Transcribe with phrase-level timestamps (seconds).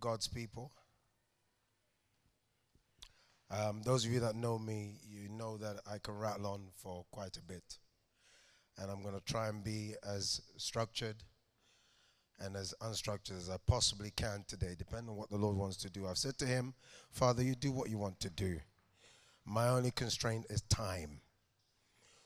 [0.00, 0.72] God's people.
[3.50, 7.04] Um, those of you that know me, you know that I can rattle on for
[7.10, 7.78] quite a bit.
[8.78, 11.16] And I'm going to try and be as structured
[12.38, 15.90] and as unstructured as I possibly can today, depending on what the Lord wants to
[15.90, 16.06] do.
[16.06, 16.74] I've said to him,
[17.10, 18.60] Father, you do what you want to do.
[19.44, 21.20] My only constraint is time.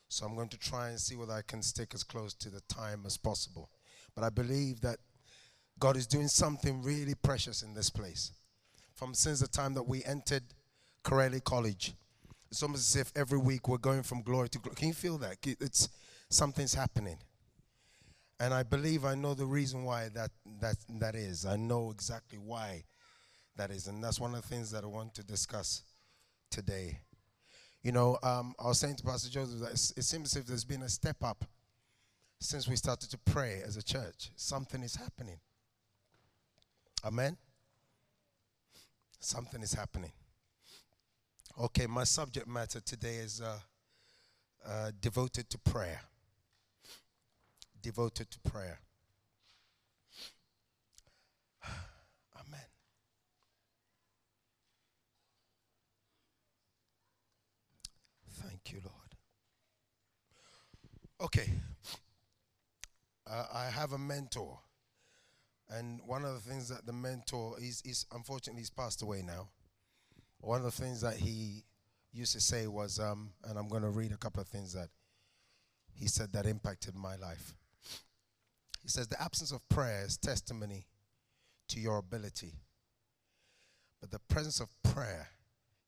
[0.09, 2.61] So I'm going to try and see whether I can stick as close to the
[2.63, 3.71] time as possible.
[4.15, 4.99] But I believe that
[5.79, 8.33] God is doing something really precious in this place.
[8.95, 10.45] From since the time that we entered
[11.03, 11.95] Corelli College,
[12.51, 14.77] it's almost as if every week we're going from glory to glory.
[14.77, 15.37] Can you feel that?
[15.45, 15.89] It's
[16.31, 17.18] something's happening.
[18.41, 21.46] And I believe I know the reason why that, that, that is.
[21.46, 22.85] I know exactly why
[23.57, 23.87] that is.
[23.87, 25.82] And that's one of the things that I want to discuss
[26.51, 27.01] today.
[27.82, 30.65] You know, um, I was saying to Pastor Joseph that it seems as if there's
[30.65, 31.45] been a step up
[32.41, 34.31] since we started to pray as a church.
[34.37, 35.39] Something is happening.
[37.05, 37.36] Amen?
[39.20, 40.12] Something is happening.
[41.61, 43.59] Okay, my subject matter today is uh,
[44.67, 46.01] uh, devoted to prayer.
[47.83, 48.81] Devoted to prayer.
[52.37, 52.67] Amen.
[58.31, 58.95] Thank you, Lord.
[61.20, 61.51] Okay.
[63.31, 64.59] Uh, I have a mentor.
[65.70, 69.48] And one of the things that the mentor, he's, unfortunately he's passed away now.
[70.41, 71.65] One of the things that he
[72.12, 74.89] used to say was, um, and I'm going to read a couple of things that
[75.95, 77.55] he said that impacted my life.
[78.83, 80.87] He says, The absence of prayer is testimony
[81.69, 82.53] to your ability,
[84.01, 85.29] but the presence of prayer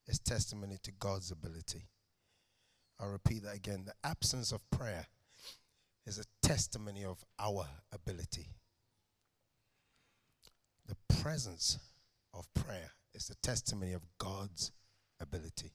[0.08, 1.82] is testimony to God's ability.
[2.98, 3.84] I'll repeat that again.
[3.84, 5.06] The absence of prayer
[6.06, 8.48] is a testimony of our ability.
[10.86, 11.78] The presence
[12.32, 14.72] of prayer is the testimony of God's
[15.20, 15.72] ability.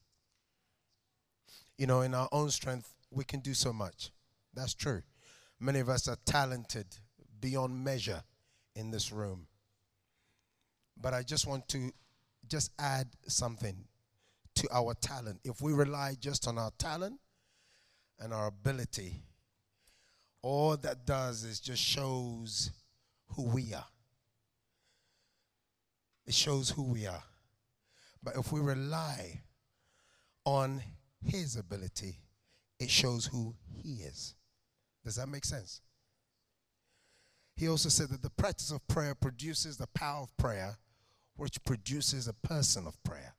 [1.78, 4.12] You know, in our own strength, we can do so much.
[4.54, 5.02] That's true.
[5.60, 6.86] Many of us are talented
[7.40, 8.24] beyond measure
[8.76, 9.48] in this room.
[11.00, 11.92] But I just want to
[12.48, 13.76] just add something
[14.56, 15.40] to our talent.
[15.44, 17.20] If we rely just on our talent
[18.20, 19.24] and our ability,
[20.42, 22.72] all that does is just shows
[23.36, 23.86] who we are.
[26.32, 27.24] It shows who we are.
[28.24, 29.42] But if we rely
[30.46, 30.82] on
[31.26, 32.20] His ability,
[32.80, 34.34] it shows who He is.
[35.04, 35.82] Does that make sense?
[37.58, 40.78] He also said that the practice of prayer produces the power of prayer,
[41.36, 43.36] which produces a person of prayer.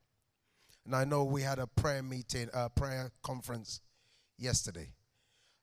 [0.85, 3.81] And I know we had a prayer meeting, a prayer conference
[4.37, 4.93] yesterday,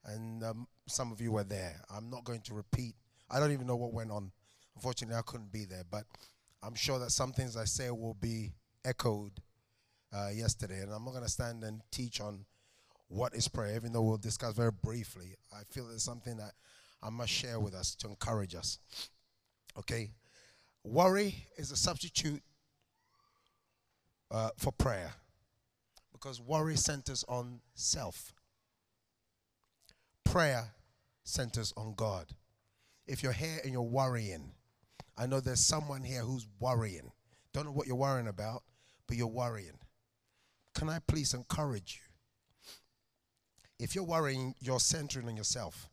[0.03, 1.79] and um, some of you were there.
[1.95, 2.95] I'm not going to repeat.
[3.29, 4.31] I don't even know what went on.
[4.75, 6.05] Unfortunately, I couldn't be there, but
[6.61, 8.51] I'm sure that some things I say will be
[8.83, 9.31] echoed
[10.13, 10.79] uh, yesterday.
[10.79, 12.45] And I'm not going to stand and teach on
[13.07, 15.35] what is prayer, even though we'll discuss very briefly.
[15.53, 16.51] I feel it's something that
[17.01, 18.79] I must share with us to encourage us.
[19.77, 20.11] Okay?
[20.83, 22.41] Worry is a substitute
[24.31, 25.13] uh, for prayer
[26.11, 28.33] because worry centers on self,
[30.23, 30.73] prayer
[31.23, 32.27] centers on God.
[33.07, 34.51] If you're here and you're worrying,
[35.19, 37.11] I know there's someone here who's worrying.
[37.53, 38.63] Don't know what you're worrying about,
[39.05, 39.77] but you're worrying.
[40.73, 43.83] Can I please encourage you?
[43.83, 45.89] If you're worrying, you're centering on yourself.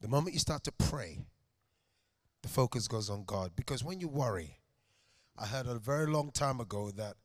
[0.00, 1.26] The moment you start to pray,
[2.42, 3.52] the focus goes on God.
[3.54, 4.60] Because when you worry,
[5.38, 7.16] I heard a very long time ago that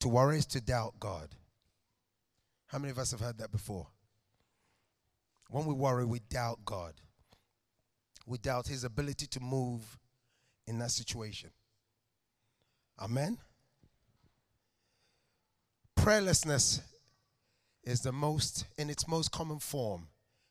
[0.00, 1.36] to worry is to doubt God.
[2.66, 3.86] How many of us have heard that before?
[5.48, 6.94] When we worry, we doubt God.
[8.26, 9.98] We doubt His ability to move
[10.66, 11.50] in that situation.
[13.00, 13.38] Amen?
[15.98, 16.80] Prayerlessness
[17.82, 20.08] is the most, in its most common form,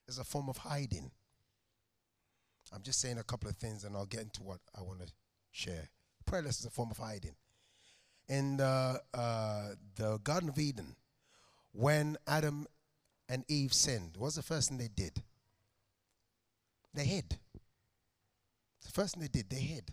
[0.08, 1.12] is a form of hiding.
[2.74, 5.08] I'm just saying a couple of things and I'll get into what I want to
[5.52, 5.90] share.
[6.26, 7.36] Prayerless is a form of hiding.
[8.28, 10.96] In the, uh, the Garden of Eden,
[11.72, 12.68] when Adam
[13.30, 15.22] and Eve sinned, what's the first thing they did?
[16.94, 17.38] They hid.
[18.84, 19.92] The first thing they did, they hid.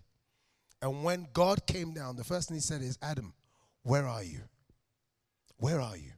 [0.80, 3.34] And when God came down, the first thing he said is, Adam,
[3.82, 4.40] where are you?
[5.56, 6.12] Where are you?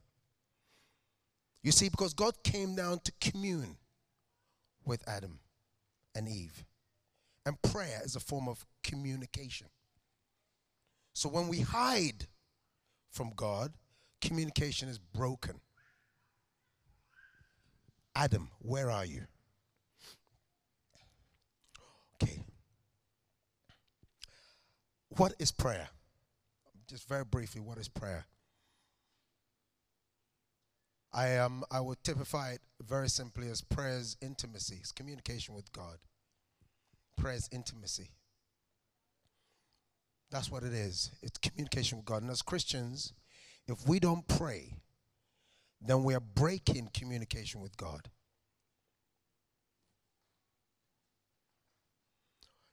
[1.62, 3.76] You see, because God came down to commune
[4.84, 5.40] with Adam
[6.14, 6.64] and Eve.
[7.44, 9.68] And prayer is a form of communication.
[11.12, 12.26] So when we hide
[13.10, 13.72] from God,
[14.20, 15.60] communication is broken.
[18.18, 19.24] Adam, where are you?
[22.14, 22.40] Okay.
[25.10, 25.90] What is prayer?
[26.88, 28.24] Just very briefly, what is prayer?
[31.12, 35.70] I am um, I would typify it very simply as prayer's intimacy, it's communication with
[35.72, 35.98] God.
[37.18, 38.12] Prayer's intimacy.
[40.30, 41.10] That's what it is.
[41.22, 42.22] It's communication with God.
[42.22, 43.12] And as Christians,
[43.68, 44.74] if we don't pray,
[45.80, 48.08] then we are breaking communication with God.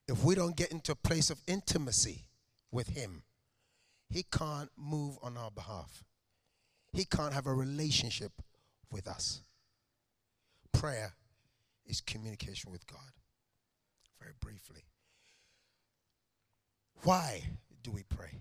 [0.08, 2.26] If we don't get into a place of intimacy
[2.72, 3.24] with Him,
[4.10, 6.04] He can't move on our behalf.
[6.92, 8.32] He can't have a relationship
[8.92, 9.42] with us.
[10.72, 11.14] Prayer
[11.86, 13.00] is communication with God.
[14.20, 14.86] Very briefly.
[17.04, 17.44] Why
[17.82, 18.40] do we pray?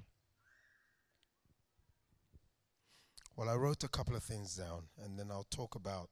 [3.36, 6.10] Well, I wrote a couple of things down, and then I'll talk about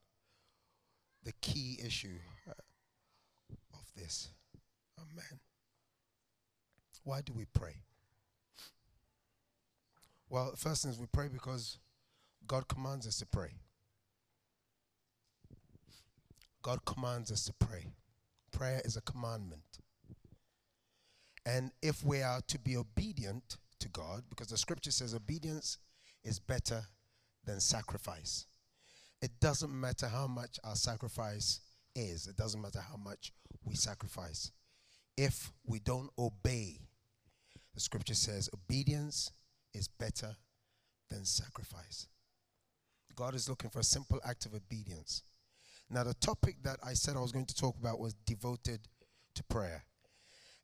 [1.22, 2.19] the key issue
[2.49, 2.52] uh,
[3.75, 4.31] of this.
[4.99, 5.40] Amen.
[7.05, 7.82] Why do we pray?
[10.31, 11.78] Well, first thing is we pray because
[12.46, 13.55] God commands us to pray.
[16.62, 17.87] God commands us to pray.
[18.52, 19.78] Prayer is a commandment.
[21.44, 25.78] And if we are to be obedient to God, because the scripture says obedience
[26.22, 26.82] is better
[27.44, 28.46] than sacrifice.
[29.22, 31.60] It doesn't matter how much our sacrifice
[31.94, 33.32] is, it doesn't matter how much
[33.64, 34.50] we sacrifice.
[35.16, 36.78] If we don't obey,
[37.75, 39.32] the scripture says obedience
[39.75, 40.37] is better
[41.10, 42.06] than sacrifice.
[43.16, 45.22] God is looking for a simple act of obedience.
[45.90, 48.81] Now, the topic that I said I was going to talk about was devoted
[49.34, 49.84] to prayer.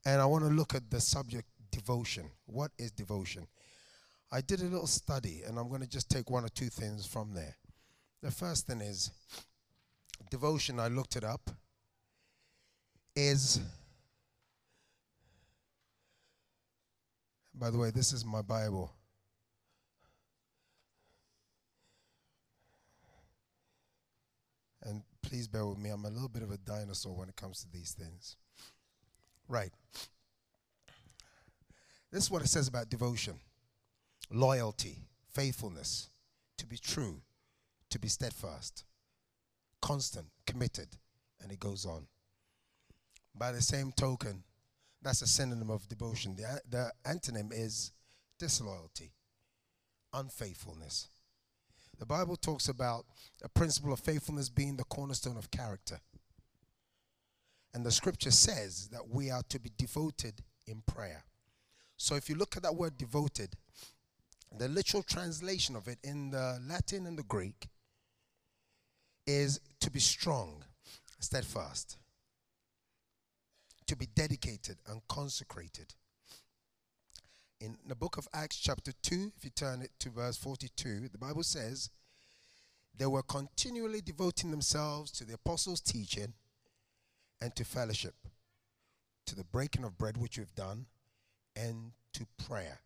[0.04, 2.30] And I want to look at the subject devotion.
[2.46, 3.48] What is devotion?
[4.30, 7.06] I did a little study, and I'm going to just take one or two things
[7.06, 7.56] from there.
[8.22, 9.10] The first thing is
[10.30, 11.50] devotion, I looked it up,
[13.14, 13.60] is,
[17.54, 18.92] by the way, this is my Bible.
[24.82, 27.60] And please bear with me, I'm a little bit of a dinosaur when it comes
[27.60, 28.36] to these things.
[29.48, 29.72] Right.
[32.10, 33.34] This is what it says about devotion
[34.30, 34.98] loyalty,
[35.32, 36.10] faithfulness,
[36.58, 37.20] to be true,
[37.90, 38.84] to be steadfast,
[39.80, 40.88] constant, committed,
[41.42, 42.06] and it goes on.
[43.34, 44.42] By the same token,
[45.02, 46.36] that's a synonym of devotion.
[46.36, 47.92] The, the antonym is
[48.38, 49.12] disloyalty,
[50.12, 51.08] unfaithfulness.
[51.98, 53.06] The Bible talks about
[53.42, 56.00] a principle of faithfulness being the cornerstone of character.
[57.72, 61.24] And the scripture says that we are to be devoted in prayer.
[61.96, 63.54] So if you look at that word devoted,
[64.58, 67.68] the literal translation of it in the Latin and the Greek
[69.26, 70.64] is to be strong,
[71.18, 71.98] steadfast,
[73.86, 75.94] to be dedicated and consecrated.
[77.60, 81.18] In the book of Acts, chapter 2, if you turn it to verse 42, the
[81.18, 81.90] Bible says,
[82.96, 86.34] They were continually devoting themselves to the apostles' teaching
[87.40, 88.14] and to fellowship,
[89.26, 90.86] to the breaking of bread, which we've done,
[91.54, 92.80] and to prayer.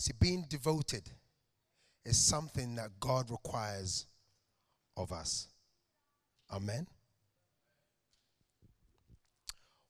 [0.00, 1.10] See, being devoted
[2.06, 4.06] is something that God requires
[4.96, 5.48] of us.
[6.50, 6.86] Amen.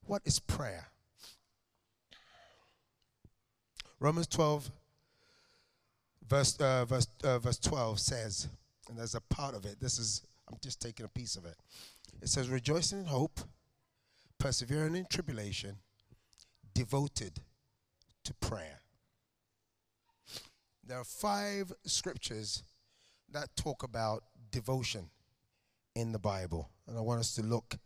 [0.04, 0.88] What is prayer?
[4.00, 4.72] Romans 12,
[6.28, 8.48] verse, uh, verse, uh, verse 12 says,
[8.88, 11.54] and there's a part of it, this is, I'm just taking a piece of it.
[12.20, 13.38] It says, rejoicing in hope,
[14.40, 15.76] persevering in tribulation,
[16.74, 17.38] devoted
[18.24, 18.79] to prayer.
[20.90, 22.64] There are five scriptures
[23.30, 25.08] that talk about devotion
[25.94, 27.76] in the Bible, and I want us to look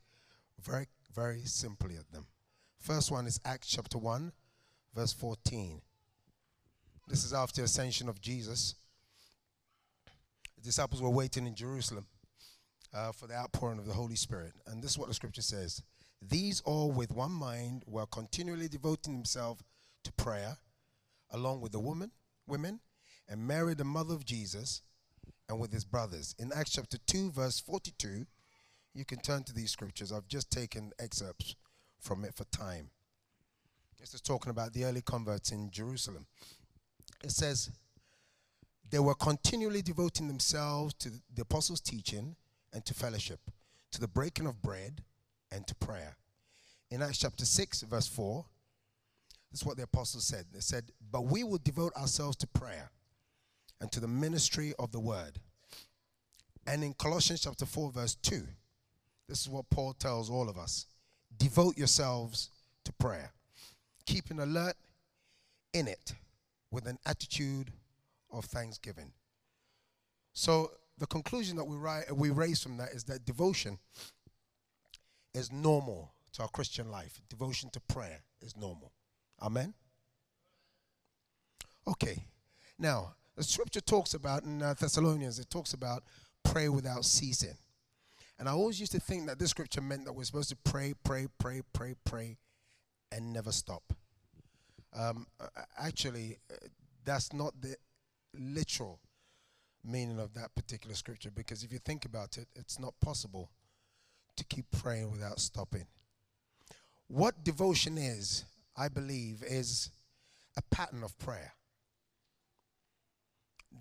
[0.62, 2.24] very, very simply at them.
[2.78, 4.32] First one is Acts chapter 1,
[4.94, 5.82] verse 14.
[7.06, 8.74] This is after the ascension of Jesus.
[10.56, 12.06] The disciples were waiting in Jerusalem
[12.94, 14.54] uh, for the outpouring of the Holy Spirit.
[14.66, 15.82] And this is what the scripture says
[16.22, 19.62] These all with one mind were continually devoting themselves
[20.04, 20.56] to prayer,
[21.32, 22.10] along with the woman,
[22.46, 22.80] women,
[23.28, 24.82] and Mary, the mother of Jesus,
[25.48, 26.34] and with his brothers.
[26.38, 28.26] In Acts chapter 2, verse 42,
[28.94, 30.12] you can turn to these scriptures.
[30.12, 31.56] I've just taken excerpts
[31.98, 32.90] from it for time.
[33.98, 36.26] This is talking about the early converts in Jerusalem.
[37.22, 37.70] It says,
[38.90, 42.36] they were continually devoting themselves to the apostles' teaching
[42.72, 43.40] and to fellowship,
[43.92, 45.02] to the breaking of bread
[45.50, 46.16] and to prayer.
[46.90, 48.44] In Acts chapter 6, verse 4,
[49.50, 50.46] this is what the apostles said.
[50.52, 52.90] They said, But we will devote ourselves to prayer
[53.80, 55.38] and to the ministry of the word.
[56.66, 58.42] And in Colossians chapter 4, verse 2,
[59.28, 60.86] this is what Paul tells all of us
[61.36, 62.50] devote yourselves
[62.84, 63.32] to prayer.
[64.06, 64.74] keeping alert
[65.72, 66.12] in it
[66.70, 67.72] with an attitude
[68.30, 69.12] of thanksgiving.
[70.34, 73.78] So the conclusion that we, write, we raise from that is that devotion
[75.32, 77.20] is normal to our Christian life.
[77.28, 78.92] Devotion to prayer is normal.
[79.40, 79.74] Amen?
[81.86, 82.24] Okay.
[82.78, 86.04] Now, the scripture talks about in uh, Thessalonians, it talks about
[86.44, 87.56] pray without ceasing.
[88.38, 90.94] And I always used to think that this scripture meant that we're supposed to pray,
[91.04, 92.36] pray, pray, pray, pray,
[93.12, 93.82] and never stop.
[94.96, 95.26] Um,
[95.78, 96.56] actually, uh,
[97.04, 97.76] that's not the
[98.38, 99.00] literal
[99.84, 103.50] meaning of that particular scripture because if you think about it, it's not possible
[104.36, 105.86] to keep praying without stopping.
[107.08, 108.44] What devotion is,
[108.76, 109.90] I believe, is
[110.56, 111.52] a pattern of prayer.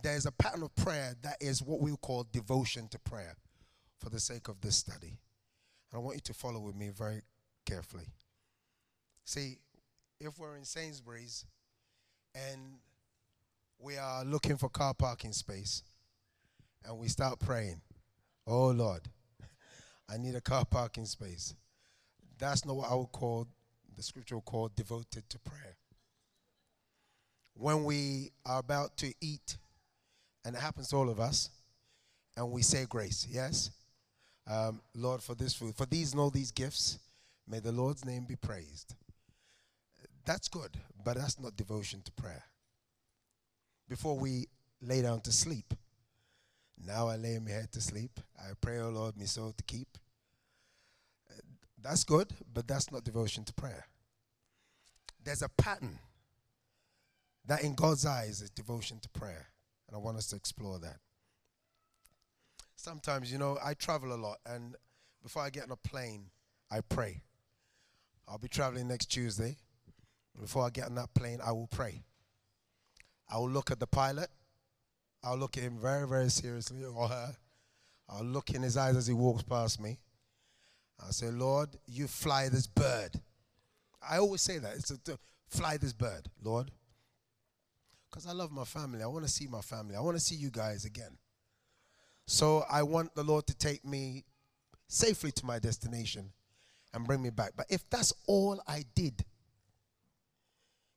[0.01, 3.35] There's a pattern of prayer that is what we call devotion to prayer
[3.99, 5.19] for the sake of this study.
[5.91, 7.21] And I want you to follow with me very
[7.65, 8.07] carefully.
[9.25, 9.59] See,
[10.19, 11.45] if we're in Sainsbury's
[12.35, 12.75] and
[13.79, 15.83] we are looking for car parking space
[16.85, 17.81] and we start praying,
[18.47, 19.01] Oh Lord,
[20.09, 21.55] I need a car parking space.
[22.37, 23.47] That's not what I would call,
[23.95, 25.77] the scripture call devoted to prayer.
[27.55, 29.57] When we are about to eat,
[30.45, 31.49] and it happens to all of us,
[32.35, 33.71] and we say grace, yes?
[34.49, 36.99] Um, Lord, for this food, for these and all these gifts,
[37.47, 38.95] may the Lord's name be praised.
[40.25, 42.43] That's good, but that's not devotion to prayer.
[43.89, 44.47] Before we
[44.81, 45.73] lay down to sleep,
[46.85, 48.19] now I lay my head to sleep.
[48.37, 49.97] I pray, O oh Lord, me soul to keep.
[51.81, 53.85] That's good, but that's not devotion to prayer.
[55.23, 55.99] There's a pattern
[57.45, 59.47] that in God's eyes is devotion to prayer.
[59.93, 60.97] And I want us to explore that.
[62.75, 64.75] Sometimes, you know, I travel a lot, and
[65.21, 66.31] before I get on a plane,
[66.71, 67.21] I pray.
[68.27, 69.55] I'll be traveling next Tuesday.
[70.41, 72.01] Before I get on that plane, I will pray.
[73.29, 74.29] I will look at the pilot.
[75.23, 77.35] I'll look at him very, very seriously, or her.
[78.09, 79.99] I'll look in his eyes as he walks past me.
[80.99, 83.21] I'll say, Lord, you fly this bird.
[84.09, 84.73] I always say that.
[84.73, 85.19] It's a, to
[85.49, 86.71] fly this bird, Lord.
[88.13, 89.01] Because I love my family.
[89.01, 89.95] I want to see my family.
[89.95, 91.17] I want to see you guys again.
[92.27, 94.23] So I want the Lord to take me
[94.87, 96.31] safely to my destination
[96.93, 97.53] and bring me back.
[97.57, 99.25] But if that's all I did,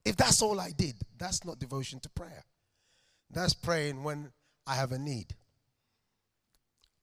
[0.05, 2.45] if that's all I did, that's not devotion to prayer.
[3.31, 4.31] That's praying when
[4.67, 5.33] I have a need.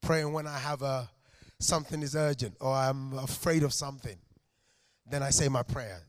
[0.01, 1.11] Praying when I have a
[1.59, 4.19] something is urgent or I'm afraid of something.
[5.11, 6.03] Then I say my prayer.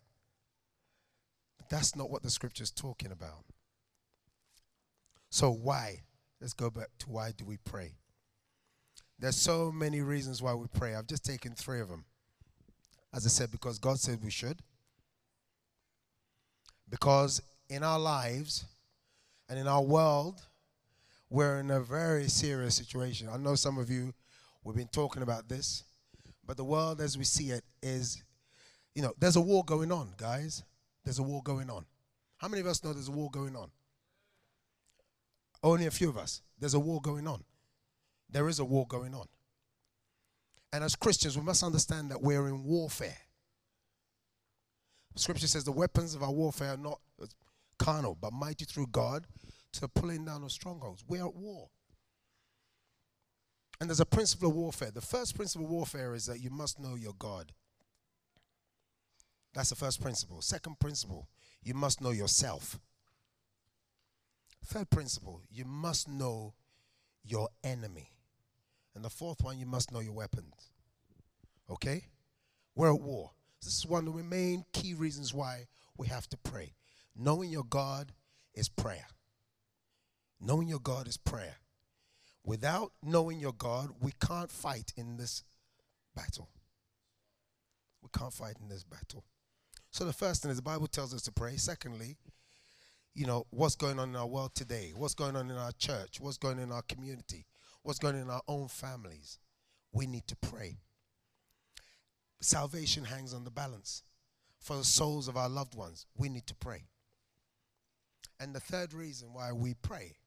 [1.57, 3.45] But that's not what the scripture is talking about.
[5.36, 6.00] So why?
[6.39, 7.96] Let's go back to why do we pray?
[9.20, 10.96] There's so many reasons why we pray.
[10.96, 12.06] I've just taken three of them.
[13.13, 14.62] As I said, because God said we should.
[16.89, 18.63] Because in our lives
[19.50, 20.42] and in our world,
[21.30, 23.27] we're in a very serious situation.
[23.30, 24.13] I know some of you,
[24.63, 25.84] we've been talking about this,
[26.48, 28.24] but the world as we see it is,
[28.94, 30.63] you know, there's a war going on, guys.
[31.04, 31.86] There's a war going on.
[32.38, 33.70] How many of us know there's a war going on?
[35.65, 36.43] Only a few of us.
[36.60, 37.43] There's a war going on.
[38.29, 39.25] There is a war going on.
[40.72, 43.17] And as Christians, we must understand that we're in warfare.
[45.15, 47.00] Scripture says the weapons of our warfare are not
[47.79, 49.25] carnal, but mighty through God
[49.74, 51.03] to pulling down of strongholds.
[51.07, 51.69] We're at war.
[53.81, 54.91] And there's a principle of warfare.
[54.91, 57.53] The first principle of warfare is that you must know your God.
[59.55, 60.43] That's the first principle.
[60.43, 61.27] Second principle,
[61.63, 62.79] you must know yourself.
[64.65, 66.53] Third principle, you must know
[67.24, 68.12] your enemy.
[68.95, 70.72] And the fourth one, you must know your weapons.
[71.69, 72.07] Okay?
[72.75, 73.31] We're at war.
[73.62, 75.67] This is one of the main key reasons why
[75.98, 76.74] we have to pray.
[77.15, 78.12] Knowing your God
[78.53, 79.07] is prayer.
[80.41, 81.55] Knowing your God is prayer.
[82.43, 85.43] Without knowing your God, we can't fight in this
[86.15, 86.50] battle.
[88.01, 89.25] We can't fight in this battle.
[89.89, 91.57] So the first thing is the Bible tells us to pray.
[91.57, 92.17] Secondly,
[93.15, 94.91] you know, what's going on in our world today?
[94.93, 96.19] What's going on in our church?
[96.19, 97.45] What's going on in our community?
[97.81, 99.39] What's going on in our own families?
[99.93, 100.79] We need to pray.
[102.41, 104.03] Salvation hangs on the balance.
[104.60, 106.84] For the souls of our loved ones, we need to pray.
[108.39, 110.17] And the third reason why we pray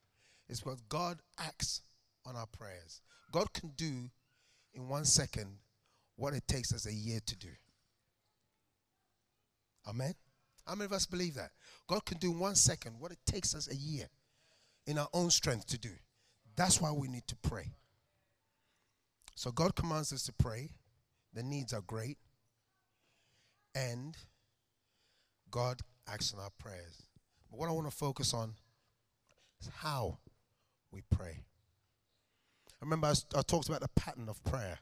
[0.48, 1.82] is because God acts
[2.24, 3.02] on our prayers.
[3.32, 4.10] God can do
[4.72, 5.58] in one second
[6.16, 7.50] what it takes us a year to do.
[9.86, 10.14] Amen?
[10.68, 11.50] How many of us believe that?
[11.86, 14.06] God can do in one second what it takes us a year
[14.86, 15.88] in our own strength to do.
[16.56, 17.72] That's why we need to pray.
[19.34, 20.70] So God commands us to pray.
[21.32, 22.18] The needs are great.
[23.74, 24.14] And
[25.50, 27.02] God acts on our prayers.
[27.50, 28.54] But what I want to focus on
[29.62, 30.18] is how
[30.92, 31.44] we pray.
[32.82, 34.80] Remember, I, I talked about the pattern of prayer,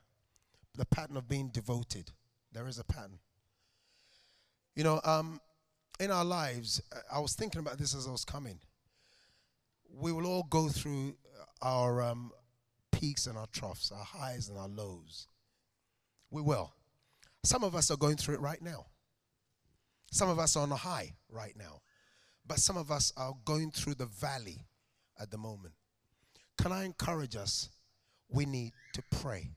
[0.77, 2.11] the pattern of being devoted.
[2.53, 3.21] There is a pattern.
[4.75, 5.41] You know, um,
[5.99, 8.59] in our lives, I was thinking about this as I was coming.
[9.93, 11.17] We will all go through
[11.63, 12.33] our um,
[12.93, 15.29] peaks and our troughs, our highs and our lows.
[16.31, 16.73] We will.
[17.45, 18.87] Some of us are going through it right now.
[20.11, 21.81] Some of us are on a high right now.
[22.47, 24.67] But some of us are going through the valley
[25.21, 25.75] at the moment.
[26.59, 27.69] Can I encourage us?
[28.29, 29.51] We need to pray.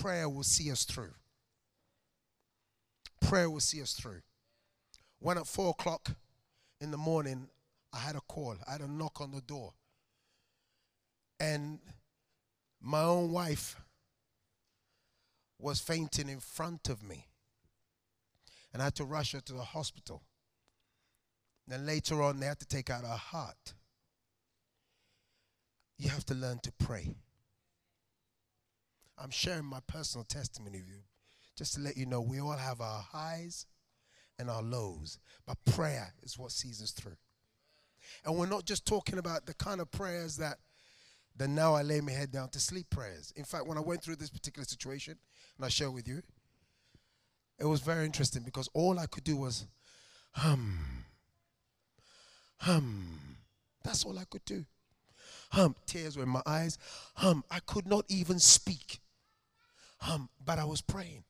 [0.00, 1.12] Prayer will see us through.
[3.20, 4.20] Prayer will see us through.
[5.20, 6.10] When at four o'clock
[6.80, 7.48] in the morning,
[7.92, 9.74] I had a call, I had a knock on the door.
[11.38, 11.78] And
[12.80, 13.76] my own wife
[15.58, 17.26] was fainting in front of me.
[18.72, 20.22] And I had to rush her to the hospital.
[21.66, 23.74] Then later on, they had to take out her heart.
[25.98, 27.14] You have to learn to pray.
[29.18, 31.02] I'm sharing my personal testimony with you
[31.56, 33.66] just to let you know we all have our highs
[34.40, 37.16] and our lows, but prayer is what sees us through.
[38.24, 40.58] And we're not just talking about the kind of prayers that
[41.36, 43.32] the now I lay my head down to sleep prayers.
[43.36, 45.16] In fact, when I went through this particular situation,
[45.56, 46.22] and I share with you,
[47.58, 49.66] it was very interesting because all I could do was
[50.32, 51.04] hum,
[52.58, 53.18] hum.
[53.84, 54.64] That's all I could do.
[55.52, 55.74] Hum.
[55.86, 56.78] Tears were in my eyes.
[57.16, 57.44] Hum.
[57.50, 59.00] I could not even speak.
[60.00, 60.28] Hum.
[60.44, 61.24] But I was praying.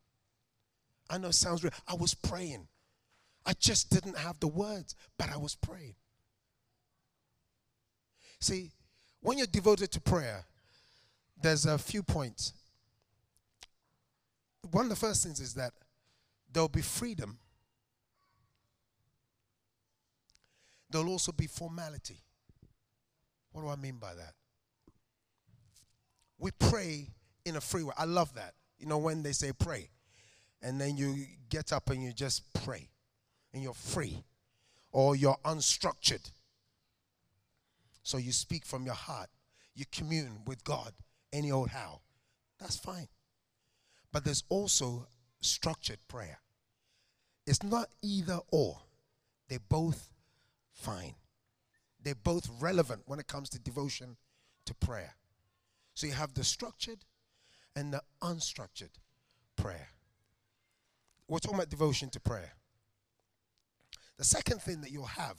[1.08, 1.72] I know it sounds real.
[1.88, 2.68] I was praying.
[3.50, 5.96] I just didn't have the words, but I was praying.
[8.40, 8.70] See,
[9.22, 10.44] when you're devoted to prayer,
[11.42, 12.52] there's a few points.
[14.70, 15.72] One of the first things is that
[16.52, 17.38] there'll be freedom,
[20.88, 22.20] there'll also be formality.
[23.50, 24.34] What do I mean by that?
[26.38, 27.08] We pray
[27.44, 27.94] in a free way.
[27.98, 28.54] I love that.
[28.78, 29.90] You know, when they say pray,
[30.62, 32.86] and then you get up and you just pray,
[33.52, 34.24] and you're free,
[34.92, 36.30] or you're unstructured.
[38.02, 39.28] So you speak from your heart,
[39.74, 40.92] you commune with God
[41.32, 42.00] any old how.
[42.58, 43.08] That's fine.
[44.12, 45.06] But there's also
[45.40, 46.38] structured prayer.
[47.46, 48.78] It's not either or,
[49.48, 50.10] they're both
[50.72, 51.14] fine.
[52.02, 54.16] They're both relevant when it comes to devotion
[54.66, 55.14] to prayer.
[55.94, 57.04] So you have the structured
[57.76, 58.90] and the unstructured
[59.56, 59.88] prayer.
[61.28, 62.52] We're talking about devotion to prayer.
[64.20, 65.38] The second thing that you'll have,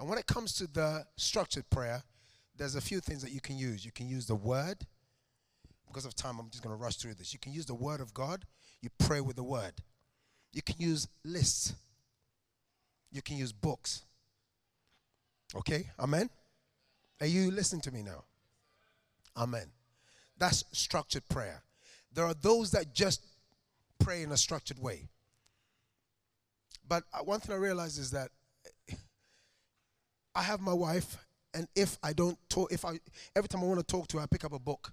[0.00, 2.02] and when it comes to the structured prayer,
[2.56, 3.84] there's a few things that you can use.
[3.84, 4.78] You can use the word.
[5.86, 7.32] Because of time, I'm just going to rush through this.
[7.32, 8.44] You can use the word of God.
[8.82, 9.74] You pray with the word.
[10.52, 11.74] You can use lists.
[13.12, 14.02] You can use books.
[15.54, 15.88] Okay?
[16.00, 16.28] Amen?
[17.20, 18.24] Are you listening to me now?
[19.36, 19.66] Amen.
[20.36, 21.62] That's structured prayer.
[22.12, 23.24] There are those that just
[24.00, 25.06] pray in a structured way.
[26.88, 28.30] But uh, one thing I realize is that
[30.34, 31.16] I have my wife,
[31.54, 32.98] and if I don't talk, if I
[33.34, 34.92] every time I want to talk to her, I pick up a book.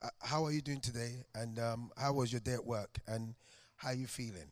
[0.00, 1.24] Uh, how are you doing today?
[1.34, 2.98] And um, how was your day at work?
[3.06, 3.34] And
[3.76, 4.50] how are you feeling?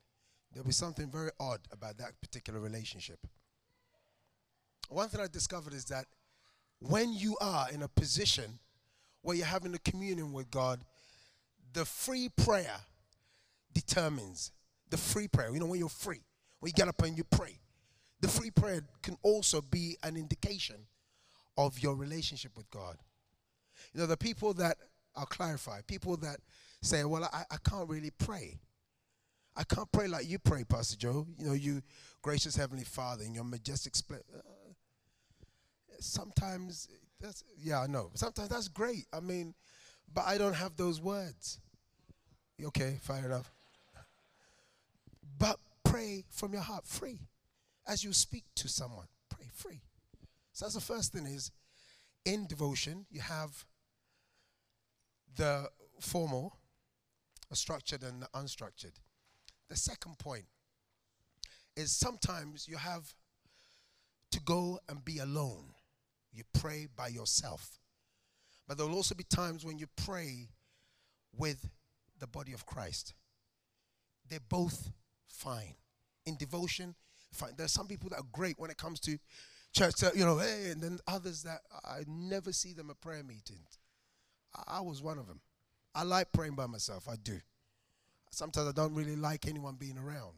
[0.53, 3.19] There'll be something very odd about that particular relationship.
[4.89, 6.07] One thing I discovered is that
[6.81, 8.59] when you are in a position
[9.23, 10.81] where you're having a communion with God,
[11.73, 12.81] the free prayer
[13.73, 14.51] determines
[14.89, 15.53] the free prayer.
[15.53, 16.23] You know, when you're free,
[16.61, 17.59] when you get up and you pray,
[18.21, 20.77] the free prayer can also be an indication
[21.57, 22.97] of your relationship with God.
[23.93, 24.77] You know, the people that
[25.17, 26.39] I'll clarify, people that
[26.83, 28.61] say, Well, I, I can't really pray.
[29.57, 31.27] I can't pray like you pray, Pastor Joe.
[31.37, 31.83] You know, you
[32.23, 34.25] gracious Heavenly Father in your majestic split.
[34.35, 34.41] Uh,
[35.99, 36.89] sometimes
[37.21, 38.11] that's yeah, I know.
[38.15, 39.07] Sometimes that's great.
[39.13, 39.55] I mean,
[40.13, 41.61] but I don't have those words.
[42.63, 43.51] Okay, fair enough.
[45.91, 47.21] Pray from your heart, free.
[47.87, 49.83] As you speak to someone, pray free.
[50.53, 51.51] So that's the first thing is
[52.25, 53.65] in devotion, you have
[55.37, 55.69] the
[56.01, 56.57] formal,
[57.53, 58.93] structured and unstructured.
[59.69, 60.45] The second point
[61.77, 63.15] is sometimes you have
[64.33, 65.75] to go and be alone.
[66.33, 67.79] You pray by yourself.
[68.69, 70.49] But there will also be times when you pray
[71.37, 71.69] with
[72.19, 73.15] the body of Christ.
[74.29, 74.93] They're both
[75.41, 75.75] fine.
[76.27, 76.95] In devotion,
[77.33, 77.53] fine.
[77.57, 79.19] There are some people that are great when it comes to
[79.73, 83.79] church, you know, hey, and then others that I never see them at prayer meetings.
[84.67, 85.41] I was one of them.
[85.95, 87.41] I like praying by myself, I do.
[88.31, 90.35] Sometimes I don't really like anyone being around.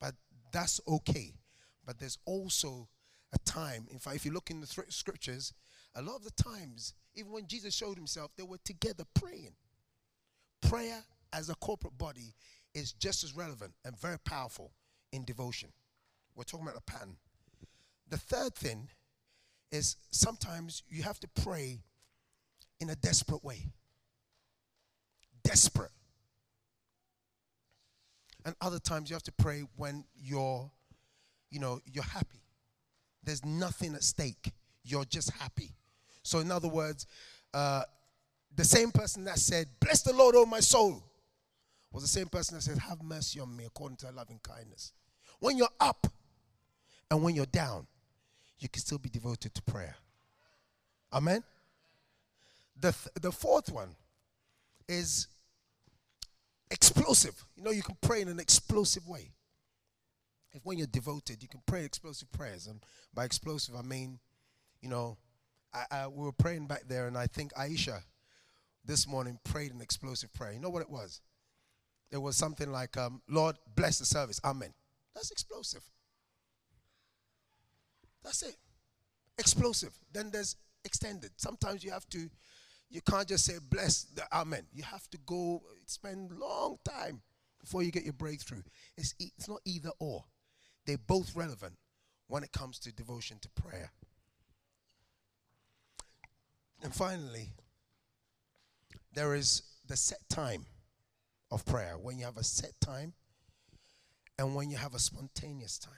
[0.00, 0.14] But
[0.52, 1.34] That's okay.
[1.86, 2.88] But there's also
[3.32, 3.86] a time.
[3.90, 5.54] In fact, if you look in the th- scriptures,
[5.94, 9.54] a lot of the times, even when Jesus showed himself, they were together praying.
[10.60, 12.34] Prayer as a corporate body
[12.74, 14.70] is just as relevant and very powerful
[15.12, 15.70] in devotion.
[16.34, 17.16] We're talking about a pattern.
[18.08, 18.88] The third thing
[19.70, 21.80] is sometimes you have to pray
[22.80, 23.66] in a desperate way.
[25.42, 25.90] Desperate.
[28.44, 30.70] And other times you have to pray when you're,
[31.50, 32.40] you know, you're happy.
[33.22, 34.52] There's nothing at stake.
[34.82, 35.74] You're just happy.
[36.22, 37.06] So, in other words,
[37.52, 37.82] uh,
[38.56, 41.04] the same person that said, Bless the Lord, oh my soul,
[41.92, 44.92] was the same person that said, Have mercy on me according to loving kindness.
[45.40, 46.06] When you're up
[47.10, 47.86] and when you're down,
[48.58, 49.96] you can still be devoted to prayer.
[51.12, 51.42] Amen?
[52.78, 53.96] The, th- the fourth one
[54.88, 55.28] is
[56.70, 57.44] explosive.
[57.56, 59.30] You know, you can pray in an explosive way.
[60.52, 62.66] If when you're devoted, you can pray explosive prayers.
[62.66, 62.80] And
[63.14, 64.18] by explosive, I mean,
[64.80, 65.16] you know,
[65.72, 68.02] I, I, we were praying back there, and I think Aisha
[68.84, 70.52] this morning prayed an explosive prayer.
[70.52, 71.20] You know what it was?
[72.10, 74.40] It was something like, um, Lord, bless the service.
[74.44, 74.72] Amen.
[75.14, 75.82] That's explosive.
[78.22, 78.56] That's it.
[79.38, 79.96] Explosive.
[80.12, 81.30] Then there's extended.
[81.36, 82.28] Sometimes you have to,
[82.90, 84.66] you can't just say bless the amen.
[84.72, 87.22] You have to go spend long time
[87.60, 88.62] before you get your breakthrough.
[88.96, 90.24] It's, it's not either or.
[90.86, 91.74] They're both relevant
[92.26, 93.92] when it comes to devotion to prayer.
[96.82, 97.50] And finally,
[99.12, 100.66] there is the set time
[101.50, 101.96] of prayer.
[102.00, 103.14] When you have a set time
[104.38, 105.92] and when you have a spontaneous time.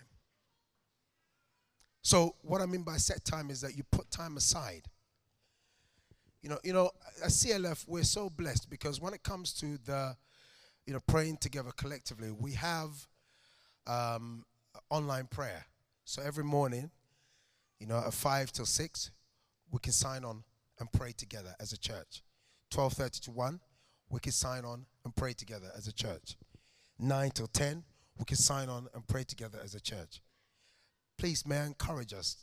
[2.02, 4.86] So what I mean by set time is that you put time aside.
[6.42, 6.90] You know, you know,
[7.22, 10.16] at CLF we're so blessed because when it comes to the,
[10.86, 12.90] you know, praying together collectively, we have
[13.86, 14.44] um,
[14.90, 15.66] online prayer.
[16.04, 16.90] So every morning,
[17.78, 19.12] you know, at five till six,
[19.70, 20.42] we can sign on
[20.80, 22.22] and pray together as a church.
[22.70, 23.60] Twelve thirty to one,
[24.12, 26.36] we can sign on and pray together as a church.
[27.00, 27.82] Nine till ten,
[28.16, 30.20] we can sign on and pray together as a church
[31.22, 32.36] please, may I encourage us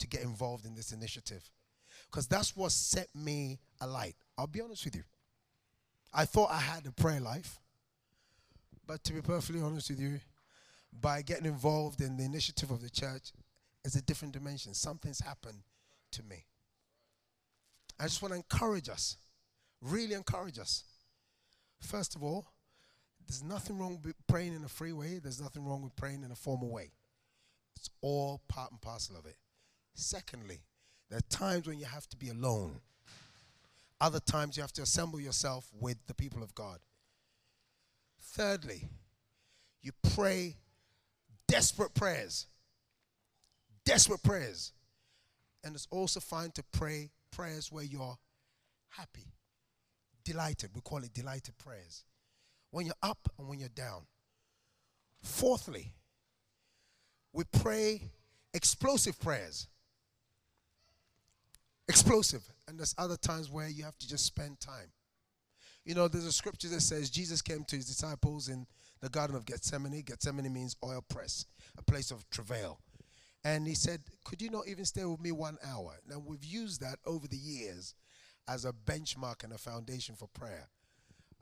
[0.00, 1.48] to get involved in this initiative?
[2.10, 4.16] Because that's what set me alight.
[4.36, 5.04] I'll be honest with you.
[6.12, 7.60] I thought I had a prayer life,
[8.84, 10.18] but to be perfectly honest with you,
[11.00, 13.32] by getting involved in the initiative of the church,
[13.84, 14.74] is a different dimension.
[14.74, 15.58] Something's happened
[16.10, 16.46] to me.
[18.00, 19.18] I just want to encourage us,
[19.80, 20.82] really encourage us.
[21.80, 22.46] First of all,
[23.26, 26.30] there's nothing wrong with praying in a free way, there's nothing wrong with praying in
[26.30, 26.92] a formal way.
[27.76, 29.36] It's all part and parcel of it.
[29.94, 30.60] Secondly,
[31.08, 32.80] there are times when you have to be alone.
[34.00, 36.78] Other times you have to assemble yourself with the people of God.
[38.20, 38.88] Thirdly,
[39.82, 40.56] you pray
[41.48, 42.46] desperate prayers.
[43.84, 44.72] Desperate prayers.
[45.64, 48.18] And it's also fine to pray prayers where you're
[48.90, 49.32] happy,
[50.26, 50.70] delighted.
[50.74, 52.04] We call it delighted prayers.
[52.70, 54.02] When you're up and when you're down.
[55.22, 55.94] Fourthly,
[57.32, 58.10] we pray
[58.52, 59.68] explosive prayers.
[61.88, 62.42] Explosive.
[62.68, 64.90] And there's other times where you have to just spend time.
[65.84, 68.66] You know, there's a scripture that says Jesus came to his disciples in
[69.00, 70.02] the Garden of Gethsemane.
[70.02, 71.46] Gethsemane means oil press,
[71.78, 72.80] a place of travail.
[73.44, 75.94] And he said, Could you not even stay with me one hour?
[76.08, 77.94] Now, we've used that over the years
[78.48, 80.68] as a benchmark and a foundation for prayer.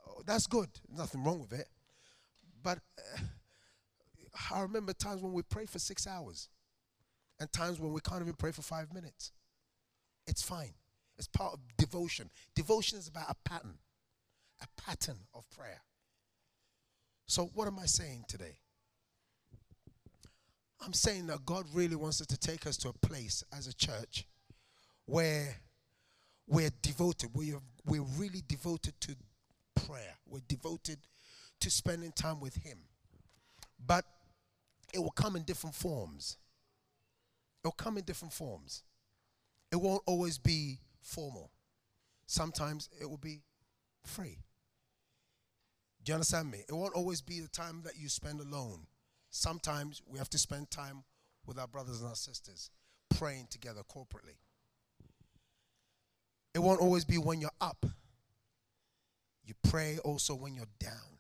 [0.06, 1.68] Oh, that's good, nothing wrong with it.
[2.62, 3.20] But uh,
[4.50, 6.48] I remember times when we pray for six hours
[7.38, 9.32] and times when we can't even pray for five minutes.
[10.26, 10.74] It's fine.
[11.18, 12.30] It's part of devotion.
[12.54, 13.78] Devotion is about a pattern,
[14.62, 15.82] a pattern of prayer.
[17.26, 18.58] So, what am I saying today?
[20.84, 23.74] I'm saying that God really wants us to take us to a place as a
[23.74, 24.26] church
[25.06, 25.56] where
[26.46, 27.30] we're devoted.
[27.34, 29.16] We're, we're really devoted to
[29.74, 30.14] prayer.
[30.26, 30.98] We're devoted
[31.60, 32.78] to spending time with Him.
[33.84, 34.04] But
[34.92, 36.36] it will come in different forms.
[37.62, 38.82] It will come in different forms.
[39.72, 41.50] It won't always be formal.
[42.26, 43.42] Sometimes it will be
[44.04, 44.38] free.
[46.04, 46.64] Do you understand me?
[46.68, 48.86] It won't always be the time that you spend alone.
[49.30, 51.02] Sometimes we have to spend time
[51.46, 52.70] with our brothers and our sisters,
[53.16, 54.36] praying together corporately.
[56.54, 57.84] It won't always be when you're up.
[59.44, 61.18] You pray also when you're down.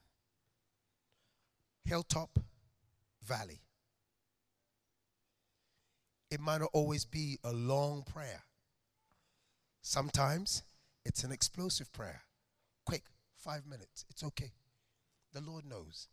[1.84, 2.38] Hilltop,
[3.22, 3.60] valley.
[6.30, 8.44] It might not always be a long prayer.
[9.82, 10.62] Sometimes
[11.04, 12.22] it's an explosive prayer.
[12.86, 13.02] Quick,
[13.36, 14.04] five minutes.
[14.08, 14.52] It's okay.
[15.32, 16.08] The Lord knows.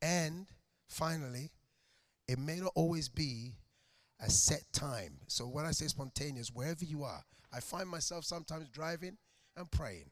[0.00, 0.46] And
[0.88, 1.50] finally,
[2.26, 3.52] it may not always be
[4.20, 5.18] a set time.
[5.26, 9.18] So when I say spontaneous, wherever you are, I find myself sometimes driving
[9.56, 10.10] and praying.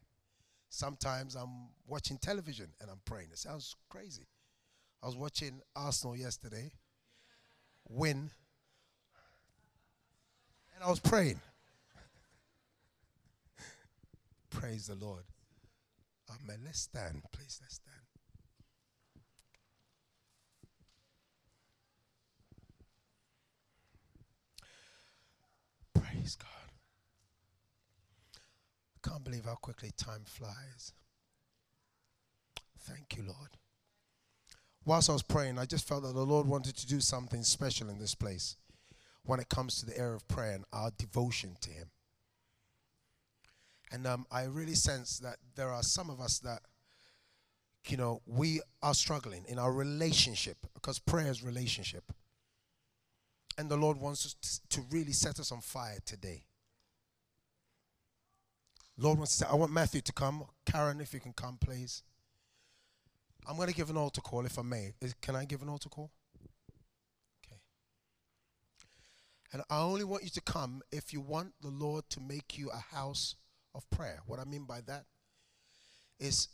[0.69, 3.29] Sometimes I'm watching television and I'm praying.
[3.33, 4.27] It sounds crazy.
[5.03, 6.73] I was watching Arsenal yesterday
[7.89, 8.31] win,
[10.75, 11.41] and I was praying.
[14.51, 15.25] Praise the Lord.
[16.31, 16.61] Amen.
[16.65, 17.61] Let's stand, please.
[17.63, 17.97] Let's stand.
[25.95, 26.60] Praise God.
[29.03, 30.93] I can't believe how quickly time flies.
[32.79, 33.57] Thank you, Lord.
[34.85, 37.91] Whilst I was praying, I just felt that the Lord wanted to do something special
[37.91, 38.57] in this place
[39.25, 41.91] when it comes to the area of prayer and our devotion to Him.
[43.93, 46.63] And um, I really sense that there are some of us that,
[47.89, 52.13] you know, we are struggling in our relationship because prayer is relationship.
[53.59, 56.45] And the Lord wants us to really set us on fire today.
[59.01, 60.45] Lord wants to say, I want Matthew to come.
[60.67, 62.03] Karen, if you can come, please.
[63.49, 64.93] I'm going to give an altar call if I may.
[65.01, 66.11] Is, can I give an altar call?
[67.43, 67.57] Okay.
[69.55, 72.69] And I only want you to come if you want the Lord to make you
[72.69, 73.37] a house
[73.75, 74.21] of prayer.
[74.27, 75.07] What I mean by that
[76.19, 76.49] is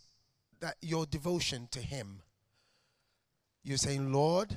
[0.61, 2.23] that your devotion to Him,
[3.65, 4.57] you're saying, Lord,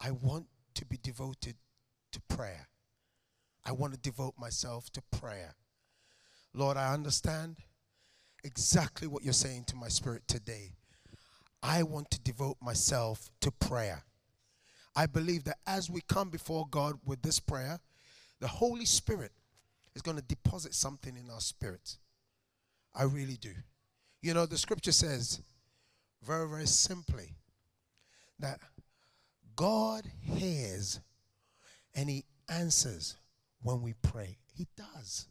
[0.00, 1.56] I want to be devoted
[2.12, 2.68] to prayer.
[3.62, 5.54] I want to devote myself to prayer.
[6.54, 7.56] Lord, I understand
[8.44, 10.72] exactly what you're saying to my spirit today.
[11.62, 14.04] I want to devote myself to prayer.
[14.94, 17.80] I believe that as we come before God with this prayer,
[18.40, 19.32] the Holy Spirit
[19.94, 21.98] is going to deposit something in our spirits.
[22.94, 23.52] I really do.
[24.22, 25.40] You know, the scripture says
[26.24, 27.36] very, very simply
[28.38, 28.60] that
[29.54, 31.00] God hears
[31.94, 33.16] and He answers
[33.62, 34.38] when we pray.
[34.54, 35.26] He does.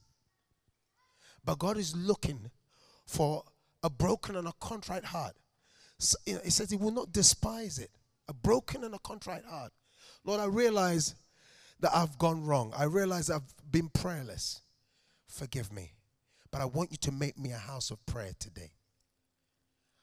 [1.47, 2.51] But God is looking
[3.05, 3.41] for
[3.81, 5.33] a broken and a contrite heart.
[5.97, 7.89] So, you know, he says He will not despise it.
[8.27, 9.71] A broken and a contrite heart.
[10.25, 11.15] Lord, I realize
[11.79, 12.73] that I've gone wrong.
[12.77, 14.61] I realize I've been prayerless.
[15.29, 15.93] Forgive me.
[16.51, 18.73] But I want you to make me a house of prayer today.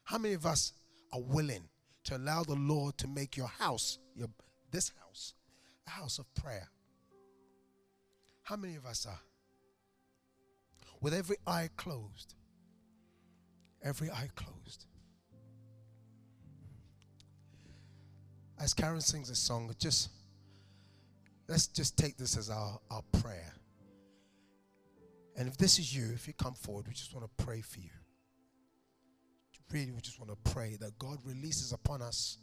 [0.05, 0.73] How many of us
[1.13, 1.69] are willing
[2.05, 4.29] to allow the Lord to make your house, your,
[4.71, 5.35] this house,
[5.87, 6.69] a house of prayer?
[8.45, 9.21] How many of us are?
[11.05, 12.35] With every eye closed.
[13.83, 14.87] Every eye closed.
[18.59, 20.09] As Karen sings a song, just
[21.47, 23.53] let's just take this as our, our prayer.
[25.37, 27.81] And if this is you, if you come forward, we just want to pray for
[27.81, 27.91] you.
[29.71, 32.39] Really, we just want to pray that God releases upon us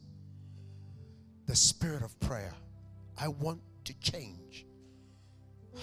[1.47, 2.53] the spirit of prayer.
[3.17, 4.67] I want to change.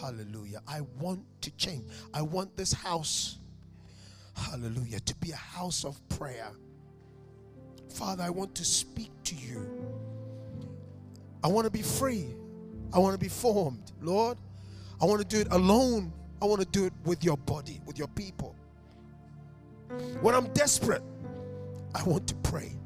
[0.01, 0.61] Hallelujah.
[0.67, 1.85] I want to change.
[2.13, 3.39] I want this house,
[4.37, 6.51] hallelujah, to be a house of prayer.
[7.89, 9.69] Father, I want to speak to you.
[11.43, 12.27] I want to be free.
[12.93, 13.93] I want to be formed.
[14.01, 14.39] Lord,
[15.01, 17.99] I want to do it alone I want to do it with your body, with
[17.99, 18.55] your people.
[20.21, 21.03] When I'm desperate,
[21.95, 22.77] I want to pray.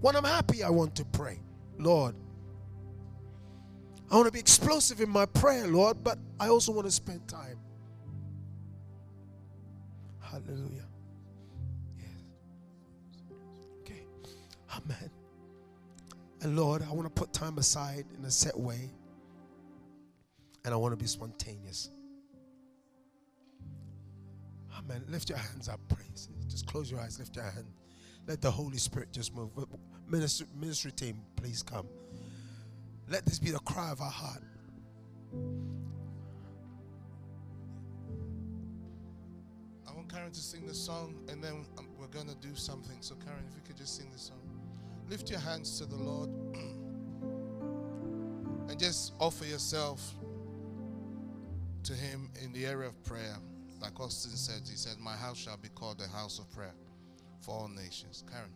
[0.00, 1.38] When I'm happy, I want to pray.
[1.78, 2.14] Lord,
[4.12, 7.26] I want to be explosive in my prayer, Lord, but I also want to spend
[7.26, 7.58] time.
[10.20, 10.84] Hallelujah.
[11.98, 12.22] Yes.
[13.80, 14.02] Okay.
[14.76, 15.10] Amen.
[16.42, 18.90] And Lord, I want to put time aside in a set way
[20.66, 21.88] and I want to be spontaneous.
[24.78, 25.02] Amen.
[25.08, 26.28] Lift your hands up, praise.
[26.48, 27.66] Just close your eyes, lift your hand.
[28.26, 29.50] Let the Holy Spirit just move.
[30.06, 31.86] Ministry, ministry team, please come.
[33.08, 34.42] Let this be the cry of our heart.
[39.88, 42.96] I want Karen to sing the song and then um, we're going to do something.
[43.00, 44.38] So, Karen, if you could just sing the song.
[45.08, 46.30] Lift your hands to the Lord
[48.68, 50.14] and just offer yourself
[51.84, 53.36] to him in the area of prayer.
[53.80, 56.74] Like Austin said, he said, My house shall be called the house of prayer
[57.40, 58.24] for all nations.
[58.30, 58.48] Karen.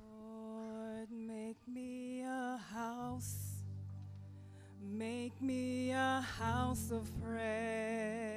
[0.00, 3.45] Lord, make me a house.
[4.88, 8.36] Make me a house of prayer.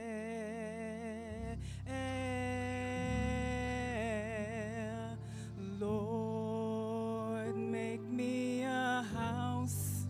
[5.80, 10.06] Lord, make me a house.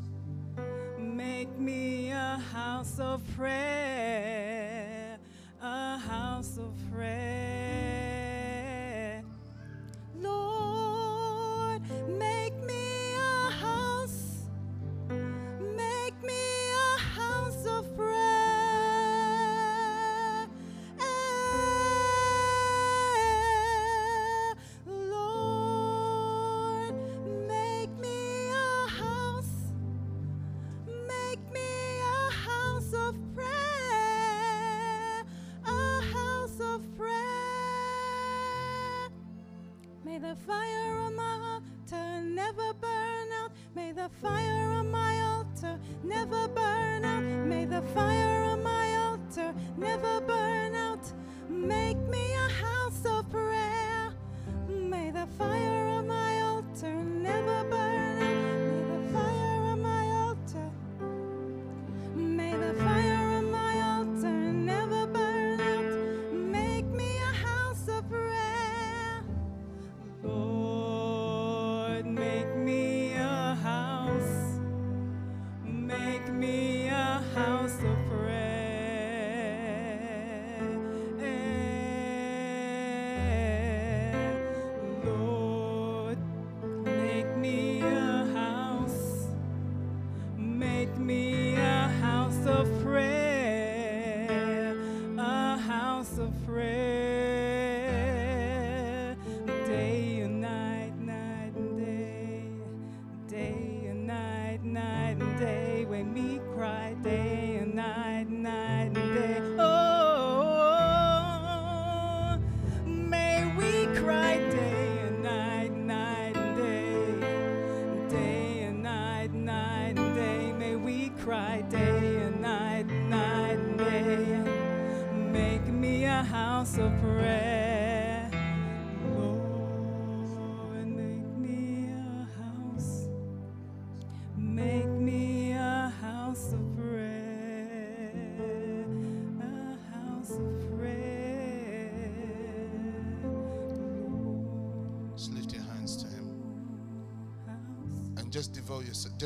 [0.97, 3.88] Make me a house of prayer.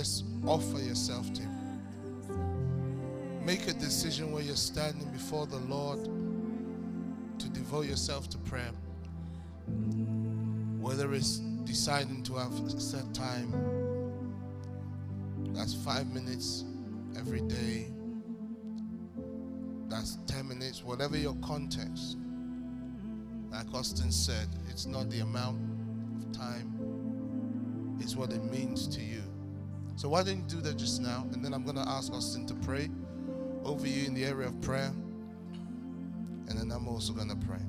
[0.04, 1.56] Just offer yourself to Him.
[3.46, 6.04] Make a decision where you're standing before the Lord
[7.40, 8.72] to devote yourself to prayer.
[10.82, 13.54] Whether it's deciding to have a set time,
[15.54, 16.66] that's five minutes
[17.18, 17.88] every day,
[19.88, 22.18] that's 10 minutes, whatever your context.
[23.52, 25.62] Like Austin said, it's not the amount
[26.20, 29.24] of time, it's what it means to you.
[29.96, 31.28] So why don't you do that just now?
[31.34, 32.90] And then I'm going to ask Austin to pray
[33.64, 34.92] over you in the area of prayer.
[36.50, 37.62] And then I'm also going to pray.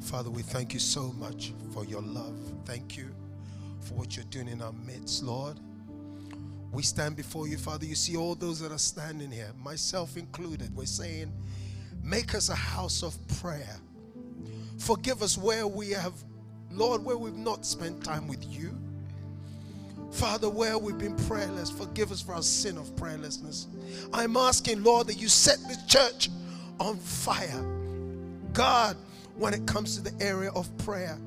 [0.00, 2.38] Father, we thank you so much for your love.
[2.64, 3.08] Thank you
[3.80, 5.58] for what you're doing in our midst, Lord.
[6.72, 7.86] We stand before you, Father.
[7.86, 10.74] You see all those that are standing here, myself included.
[10.76, 11.32] We're saying,
[12.02, 13.76] make us a house of prayer.
[14.78, 16.12] Forgive us where we have,
[16.70, 18.76] Lord, where we've not spent time with you.
[20.10, 23.66] Father, where we've been prayerless, forgive us for our sin of prayerlessness.
[24.12, 26.30] I'm asking, Lord, that you set this church
[26.80, 27.64] on fire.
[28.52, 28.96] God,
[29.36, 31.18] when it comes to the area of prayer,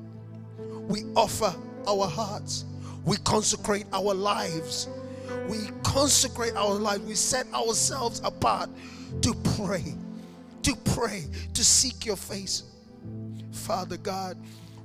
[0.88, 1.54] we offer
[1.86, 2.64] our hearts,
[3.04, 4.88] we consecrate our lives,
[5.48, 8.68] we consecrate our lives, we set ourselves apart
[9.22, 9.94] to pray,
[10.62, 11.24] to pray,
[11.54, 12.64] to seek your face.
[13.52, 14.36] Father God,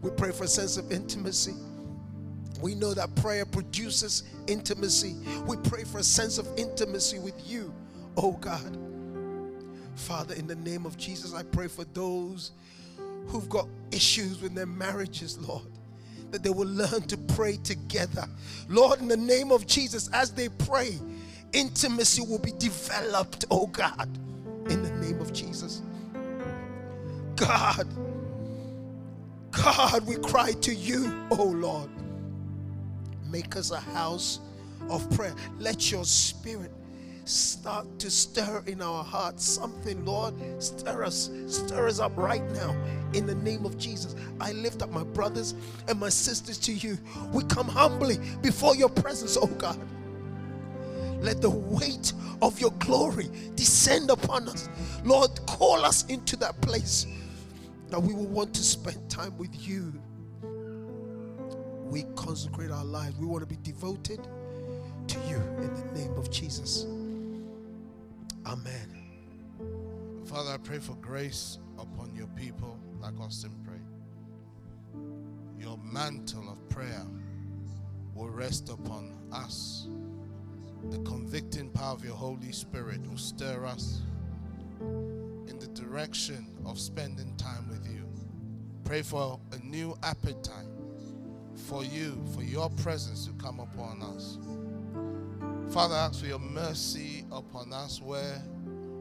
[0.02, 1.54] we pray for a sense of intimacy.
[2.62, 5.16] We know that prayer produces intimacy.
[5.46, 7.74] We pray for a sense of intimacy with you,
[8.18, 8.78] oh God.
[9.96, 12.52] Father, in the name of Jesus, I pray for those
[13.28, 15.68] who've got issues with their marriages, Lord,
[16.32, 18.28] that they will learn to pray together.
[18.70, 21.00] Lord, in the name of Jesus, as they pray,
[21.54, 24.10] intimacy will be developed, oh God,
[24.70, 25.82] in the name of Jesus.
[27.36, 27.88] God,
[29.56, 31.90] God, we cry to you, oh Lord.
[33.30, 34.40] Make us a house
[34.90, 35.34] of prayer.
[35.60, 36.72] Let your spirit
[37.26, 40.36] start to stir in our hearts something, Lord.
[40.62, 42.76] Stir us, stir us up right now
[43.14, 44.16] in the name of Jesus.
[44.40, 45.56] I lift up my brothers
[45.88, 46.98] and my sisters to you.
[47.32, 49.80] We come humbly before your presence, oh God.
[51.22, 54.70] Let the weight of your glory descend upon us.
[55.04, 57.08] Lord, call us into that place
[57.90, 59.94] that we will want to spend time with you.
[61.86, 63.16] We consecrate our lives.
[63.18, 64.20] We want to be devoted
[65.08, 66.86] to you in the name of Jesus.
[68.46, 69.06] Amen.
[70.26, 73.80] Father, I pray for grace upon your people, like Austin prayed.
[75.60, 77.06] Your mantle of prayer
[78.16, 79.88] will rest upon us.
[80.90, 84.02] The convicting power of your Holy Spirit will stir us
[85.56, 88.04] in the direction of spending time with you.
[88.84, 90.68] Pray for a new appetite
[91.56, 94.38] for you, for your presence to come upon us.
[95.74, 98.42] Father, ask for your mercy upon us where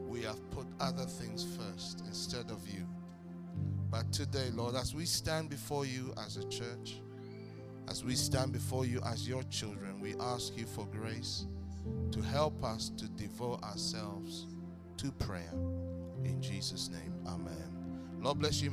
[0.07, 2.87] we have put other things first instead of you.
[3.91, 7.01] But today, Lord, as we stand before you as a church,
[7.89, 11.47] as we stand before you as your children, we ask you for grace
[12.11, 14.47] to help us to devote ourselves
[14.97, 15.51] to prayer.
[16.25, 17.69] In Jesus' name, amen.
[18.19, 18.71] Lord bless you.